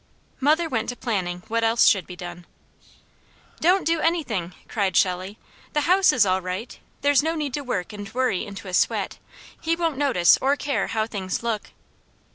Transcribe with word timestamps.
Mother 0.39 0.67
went 0.67 0.89
to 0.89 0.95
planning 0.95 1.43
what 1.47 1.63
else 1.63 1.85
should 1.85 2.07
be 2.07 2.15
done. 2.15 2.47
"Don't 3.59 3.85
do 3.85 3.99
anything!" 3.99 4.55
cried 4.67 4.97
Shelley. 4.97 5.37
"The 5.73 5.81
house 5.81 6.11
is 6.11 6.25
all 6.25 6.41
right. 6.41 6.79
There's 7.01 7.21
no 7.21 7.35
need 7.35 7.53
to 7.53 7.61
work 7.61 7.93
and 7.93 8.11
worry 8.11 8.43
into 8.43 8.67
a 8.67 8.73
sweat. 8.73 9.19
He 9.61 9.75
won't 9.75 9.97
notice 9.99 10.39
or 10.41 10.55
care 10.55 10.87
how 10.87 11.05
things 11.05 11.43
look." 11.43 11.69